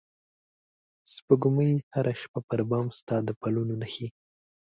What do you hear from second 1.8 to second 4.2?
هره شپه پر بام ستا د پلونو نښې